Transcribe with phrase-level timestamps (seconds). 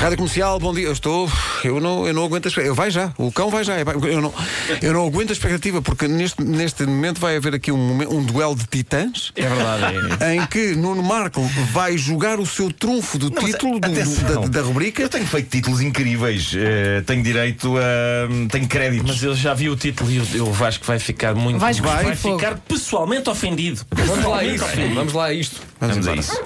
[0.00, 0.86] Rádio Comercial, bom dia.
[0.86, 1.30] Eu estou.
[1.62, 2.74] Eu não, eu não aguento a expectativa.
[2.74, 3.74] Vai já, o cão vai já.
[3.78, 4.32] Eu não,
[4.80, 8.56] eu não aguento a expectativa, porque neste, neste momento vai haver aqui um, um duelo
[8.56, 9.30] de titãs.
[9.36, 9.96] É verdade.
[10.20, 10.36] é.
[10.36, 14.40] Em que Nuno Marco vai jogar o seu trunfo do Não, mas título do- atenção.
[14.40, 15.02] da, da rubrica.
[15.02, 16.50] Eu tenho feito títulos incríveis.
[16.56, 18.48] eh, tenho direito a.
[18.50, 19.10] tenho créditos.
[19.10, 21.58] Mas eu já vi o título e eu, eu acho que vai ficar muito.
[21.58, 22.38] Vai cuspir fogo.
[22.38, 23.82] ficar pessoalmente ofendido.
[23.90, 24.94] Vamos lá a ofendido.
[24.94, 25.60] Vamos lá a isto.
[25.78, 26.40] Vamos, Vamos a isso.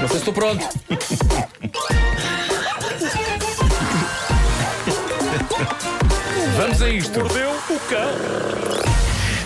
[0.00, 0.68] Não sei se estou pronto.
[6.58, 7.20] Vamos a isto.
[7.20, 8.10] Mordeu o cão.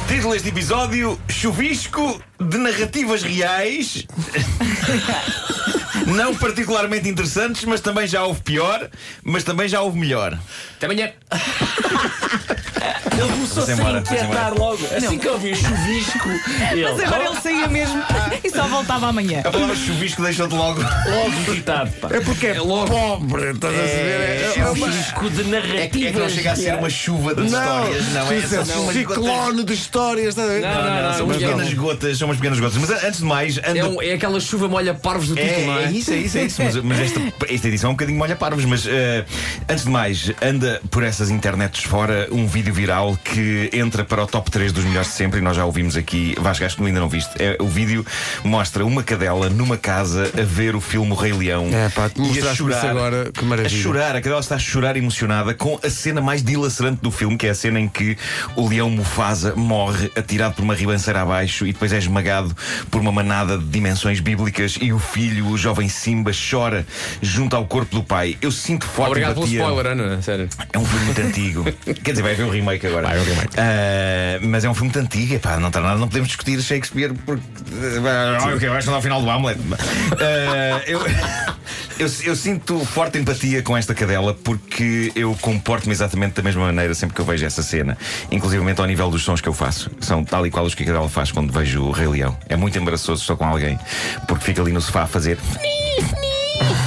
[0.08, 4.06] Título deste episódio: Chuvisco de narrativas reais.
[6.08, 8.88] Não particularmente interessantes, mas também já houve pior,
[9.22, 10.38] mas também já houve melhor.
[10.78, 11.12] Até amanhã.
[13.22, 14.78] Ele começou Vamos a vamos inquietar logo.
[14.96, 16.28] Assim que eu vi o chuvisco,
[16.72, 18.02] ele Mas agora ele saía mesmo
[18.42, 19.40] e só voltava amanhã.
[19.44, 20.80] A palavra chuvisco deixou-te logo.
[20.80, 21.90] logo irritado.
[22.00, 22.08] Pá.
[22.12, 23.86] É porque é, pobre, estás a ver?
[23.86, 25.84] É, é Chuvisco de É que, narrativas.
[25.84, 28.38] é que não chega a ser uma chuva de Não, histórias, não é?
[28.38, 30.28] isso é um ciclone de histórias.
[30.28, 30.62] estás a ver?
[30.62, 31.48] Não, não, Não, são umas não.
[31.48, 32.76] pequenas gotas, são umas pequenas gotas.
[32.78, 33.78] Mas a- antes de mais, anda.
[33.78, 35.84] É, um- é aquela chuva molha parvos do É, título, não é?
[35.84, 36.62] é isso, é isso, é isso.
[36.62, 38.64] Mas, mas esta, esta edição é um bocadinho molha parvos.
[38.64, 39.24] Mas eh,
[39.68, 44.26] antes de mais, anda por essas internets fora um vídeo viral que entra para o
[44.26, 46.34] top 3 dos melhores de sempre e nós já ouvimos aqui.
[46.40, 47.30] Vasco, acho que ainda não viste.
[47.38, 48.04] É, o vídeo
[48.44, 52.22] mostra uma cadela numa casa a ver o filme O Rei Leão É, pá, tu
[52.34, 52.86] e a chorar.
[52.90, 53.82] agora, que a maravilha.
[53.82, 57.46] chorar, a cadela está a chorar emocionada com a cena mais dilacerante do filme, que
[57.46, 58.16] é a cena em que
[58.56, 62.54] o leão Mufasa morre atirado por uma ribanceira abaixo e depois é esmagado
[62.90, 66.86] por uma manada de dimensões bíblicas e o filho, o jovem Simba, chora
[67.20, 68.36] junto ao corpo do pai.
[68.40, 69.60] Eu sinto forte Obrigado pelo empatia.
[69.62, 70.22] spoiler, Ana.
[70.22, 70.48] Sério.
[70.72, 71.64] É um filme muito antigo.
[72.02, 73.01] Quer dizer, vai haver um remake agora.
[73.02, 73.54] Vai um remake.
[73.56, 75.34] Ah, mas é um filme muito antigo.
[75.34, 77.42] Epá, não está nada, não podemos discutir Shakespeare porque.
[78.06, 79.60] Ah, ok, vais ao final do Hamlet.
[80.12, 81.00] Ah, eu,
[81.98, 86.94] eu, eu sinto forte empatia com esta cadela porque eu comporto-me exatamente da mesma maneira
[86.94, 87.96] sempre que eu vejo essa cena,
[88.30, 89.90] inclusive ao nível dos sons que eu faço.
[90.00, 92.36] São tal e qual os que a cadela faz quando vejo o Rei Leão.
[92.48, 93.78] É muito embaraçoso estou com alguém
[94.26, 95.38] porque fica ali no sofá a fazer.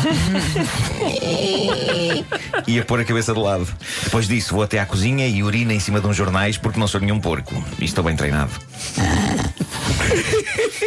[2.68, 3.68] e a pôr a cabeça de lado.
[4.04, 6.88] Depois disso, vou até à cozinha e urina em cima de uns jornais porque não
[6.88, 7.64] sou nenhum porco.
[7.80, 8.52] E estou bem treinado.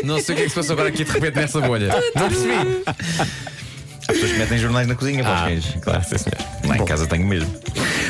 [0.05, 1.89] Não sei o que é que se passou agora aqui de repente nessa bolha.
[2.15, 2.83] Não percebi.
[2.87, 5.77] As pessoas que metem jornais na cozinha para os cães.
[5.83, 6.37] claro, sim, senhor.
[6.65, 7.53] Lá em casa tenho mesmo.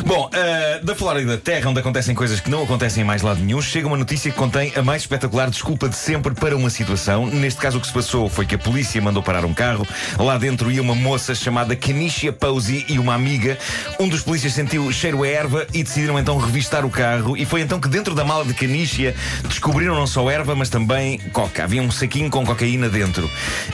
[0.06, 3.60] Bom, ah, da Flórida, terra onde acontecem coisas que não acontecem em mais lado nenhum,
[3.60, 7.26] chega uma notícia que contém a mais espetacular desculpa de sempre para uma situação.
[7.26, 9.86] Neste caso, o que se passou foi que a polícia mandou parar um carro.
[10.18, 13.58] Lá dentro ia uma moça chamada Kanisha Posey e uma amiga.
[13.98, 17.36] Um dos polícias sentiu cheiro a erva e decidiram então revistar o carro.
[17.36, 19.14] E foi então que dentro da mala de Kanisha
[19.48, 21.64] descobriram não só erva, mas também coca.
[21.64, 23.30] Havia um saquinho com cocaína dentro.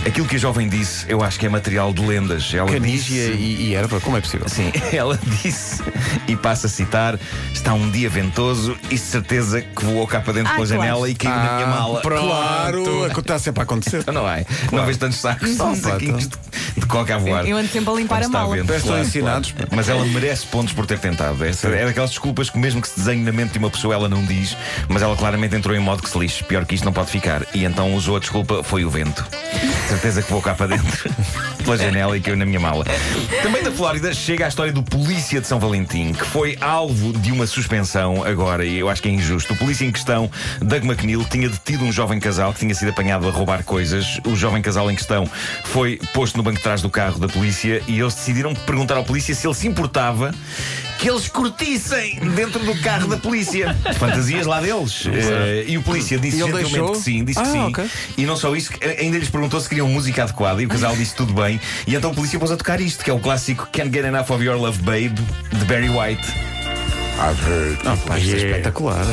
[0.07, 2.53] Aquilo que a jovem disse, eu acho que é material de lendas.
[2.53, 3.39] Ela Canígia disse...
[3.39, 4.49] e, e erva, como é possível?
[4.49, 5.83] Sim, ela disse,
[6.29, 7.19] e passa a citar:
[7.53, 10.83] está um dia ventoso e certeza que voou cá para dentro Ah, pela claro.
[10.83, 12.01] janela e caiu na minha mala.
[12.01, 12.27] pronto.
[12.27, 13.99] Claro, está sempre a acontecer.
[13.99, 14.45] Então não é?
[14.73, 16.37] Não vejo tantos sacos, só saquinhos de,
[16.81, 17.47] de coca a voar.
[17.47, 18.55] Eu ando sempre a limpar a mala.
[18.55, 19.53] vento, claro, estão ensinados.
[19.53, 19.71] claro.
[19.75, 21.45] Mas ela merece pontos por ter tentado.
[21.45, 24.09] Essa é daquelas desculpas que, mesmo que se desenhe na mente de uma pessoa, ela
[24.09, 24.57] não diz,
[24.89, 26.43] mas ela claramente entrou em modo que se lixe.
[26.45, 27.43] Pior que isto não pode ficar.
[27.55, 29.25] E então usou a desculpa: foi o vento.
[29.89, 31.11] Certeza que vou cá para dentro,
[31.65, 32.85] pela janela e caiu na minha mala.
[33.43, 37.33] Também da Flórida chega a história do polícia de São Valentim, que foi alvo de
[37.33, 39.55] uma suspensão agora, e eu acho que é injusto.
[39.55, 40.31] O polícia em questão,
[40.61, 44.21] Doug McNeil, tinha detido um jovem casal que tinha sido apanhado a roubar coisas.
[44.27, 45.29] O jovem casal em questão
[45.65, 49.05] foi posto no banco de trás do carro da polícia e eles decidiram perguntar ao
[49.05, 50.33] polícia se ele se importava
[51.04, 53.76] que eles curtissem dentro do carro da polícia.
[53.98, 55.04] Fantasias lá deles.
[55.06, 56.92] Eh, e o polícia disse E ele gentilmente deixou?
[56.92, 57.59] que sim, disse que Ah, sim.
[57.59, 57.91] ok.
[58.16, 61.15] E não só isso, ainda lhes perguntou se queriam música adequada e o casal disse
[61.15, 61.60] tudo bem.
[61.87, 64.31] E então o polícia pôs a tocar isto, que é o clássico Can't Get Enough
[64.31, 65.10] of Your Love Babe,
[65.53, 66.26] de Barry White.
[67.19, 69.04] Ah, pá, isto é espetacular.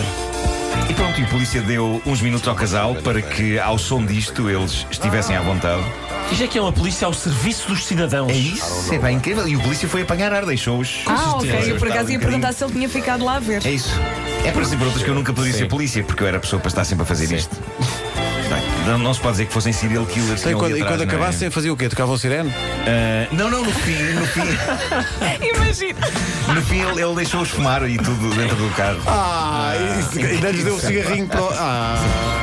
[0.91, 4.49] E pronto, e o polícia deu uns minutos ao casal para que, ao som disto,
[4.49, 5.81] eles estivessem à vontade.
[6.29, 8.29] Isto é que é uma polícia ao serviço dos cidadãos.
[8.29, 9.47] É isso, é bem incrível.
[9.47, 11.03] E o polícia foi apanhar ar, deixou-os.
[11.05, 11.71] Ah, ok.
[11.71, 13.65] Eu por acaso ia perguntar se ele tinha ficado lá a ver.
[13.65, 13.97] É isso.
[14.43, 16.59] É por assim por outras que eu nunca poderia ser polícia, porque eu era pessoa
[16.59, 17.55] para estar sempre a fazer isto.
[18.51, 20.41] Bem, Não, se pode dizer que fossem serial killers.
[20.41, 21.03] Então, e quando, e quando é?
[21.05, 21.87] acabassem, fazia o quê?
[21.87, 22.53] Tocavam sirene?
[22.85, 24.41] Ah, não, não, no fim, no fim,
[25.55, 25.99] Imagina.
[26.53, 28.99] no fim ele, ele deixou-os fumar e tudo dentro do carro.
[29.07, 31.41] Ah, isso, ainda lhes deu o cigarrinho para.
[31.41, 32.40] o- Ah.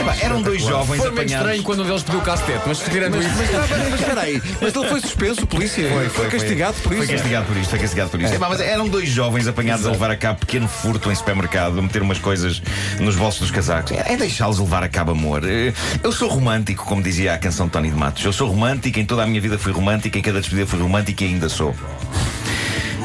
[0.00, 3.16] Epá, eram dois jovens Foi meio estranho quando um deles pediu o cassete, mas tirando
[3.16, 3.34] Mas, isso.
[3.36, 5.90] mas, espera aí, mas espera aí, mas ele foi suspenso, polícia.
[6.10, 7.06] Foi, castigado por isso.
[7.06, 8.34] Foi castigado por isto, foi castigado por isto.
[8.34, 11.82] Epá, mas eram dois jovens apanhados a levar a cabo pequeno furto em supermercado, a
[11.82, 12.62] meter umas coisas
[12.98, 13.92] nos bolsos dos casacos.
[13.92, 15.42] É, é deixá-los levar a cabo amor.
[15.44, 15.72] Eh,
[16.02, 18.24] Eu sou romântico, como dizia a canção de Tony de Matos.
[18.24, 21.22] Eu sou romântico, em toda a minha vida fui romântico, em cada despedida fui romântico
[21.22, 21.74] e ainda sou.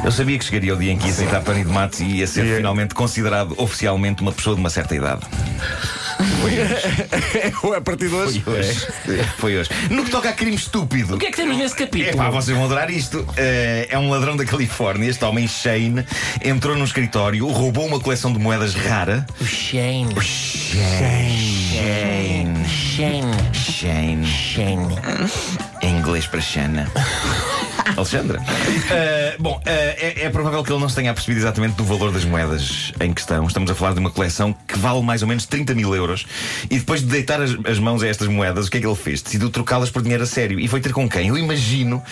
[0.04, 2.28] Eu sabia que chegaria o dia em que ia citar Tony de Matos e ia
[2.28, 5.22] ser finalmente considerado oficialmente uma pessoa de uma certa idade.
[7.64, 8.40] Ou a partir de hoje.
[8.42, 8.88] Foi hoje.
[9.38, 9.70] Foi hoje.
[9.90, 11.16] No que toca a crime estúpido.
[11.16, 12.18] O que é que temos nesse É capítulo?
[12.18, 13.26] pá, vocês vão adorar isto.
[13.38, 15.10] Eh, é um ladrão da Califórnia.
[15.10, 16.06] Este homem, Shane,
[16.44, 19.26] entrou num escritório, roubou uma coleção de moedas rara.
[19.42, 20.14] O Shane.
[20.22, 21.36] Shane.
[22.72, 23.54] Shane.
[23.54, 24.26] Shane.
[24.28, 24.96] Shane.
[25.82, 26.92] Em inglês para Shana.
[27.96, 28.42] Alexandra.
[28.92, 32.12] Eh, bom, eh, é, é provável que ele não se tenha percebido exatamente do valor
[32.12, 33.46] das moedas em questão.
[33.48, 36.26] Estamos a falar de uma coleção que vale mais ou menos 30 mil euros.
[36.70, 38.96] E depois de deitar as, as mãos a estas moedas, o que é que ele
[38.96, 39.22] fez?
[39.22, 40.60] Decidiu trocá-las por dinheiro a sério.
[40.60, 41.30] E foi ter com quem?
[41.30, 42.04] Eu imagino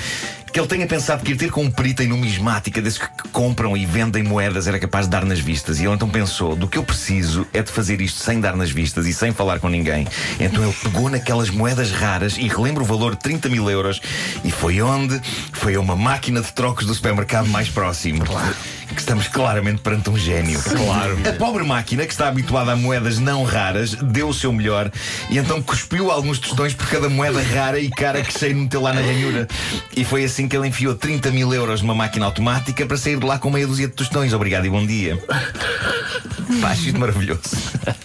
[0.54, 3.76] que ele tenha pensado que ir ter com um perito em numismática desses que compram
[3.76, 5.80] e vendem moedas era capaz de dar nas vistas.
[5.80, 8.70] E ele então pensou: do que eu preciso é de fazer isto sem dar nas
[8.70, 10.08] vistas e sem falar com ninguém.
[10.40, 14.00] Então ele pegou naquelas moedas raras e relembra o valor de 30 mil euros
[14.44, 15.20] e foi onde?
[15.54, 18.24] Foi a uma máquina de trocos do supermercado mais próximo.
[18.24, 18.54] Claro.
[18.94, 20.62] Que estamos claramente perante um gênio.
[20.62, 21.18] Claro.
[21.28, 24.92] A pobre máquina, que está habituada a moedas não raras, deu o seu melhor
[25.30, 28.94] e então cuspiu alguns tostões por cada moeda rara e cara que cheio meteu lá
[28.94, 29.48] na ranhura.
[29.96, 33.26] E foi assim que ele enfiou 30 mil euros numa máquina automática para sair de
[33.26, 34.34] lá com meia dúzia de tostões.
[34.34, 35.18] Obrigado e bom dia.
[36.62, 37.42] Pá, maravilhoso.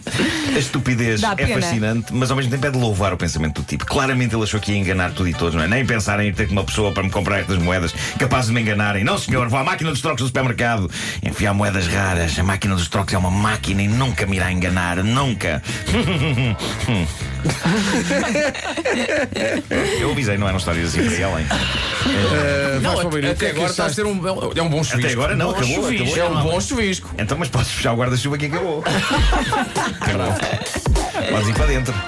[0.54, 1.60] A estupidez Dá é pena.
[1.60, 3.84] fascinante, mas ao mesmo tempo é de louvar o pensamento do tipo.
[3.86, 5.68] Claramente ele achou que ia enganar tudo e todos, não é?
[5.68, 8.54] Nem pensar em ir ter com uma pessoa para me comprar estas moedas capazes de
[8.54, 9.04] me enganarem.
[9.04, 10.90] Não, senhor, vou à máquina dos trocos do supermercado
[11.22, 12.38] enfiar moedas raras.
[12.38, 15.02] A máquina dos trocos é uma máquina e nunca me irá enganar.
[15.02, 15.62] Nunca.
[20.00, 21.44] Eu avisei, não eram histórias assim para ir além.
[21.46, 23.34] Uh, Não, vais para o Beirute.
[23.34, 24.20] O que até é que agora está a ser um,
[24.56, 25.06] é um bom chuvisco.
[25.06, 27.08] Até agora não, acabou, acabou, É um não bom chuvisco.
[27.18, 28.82] Então, mas podes fechar o guarda-chuva que acabou.
[30.00, 30.32] Acabou.
[31.30, 31.94] Podes ir para dentro.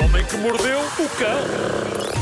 [0.00, 2.21] O homem que mordeu o cão.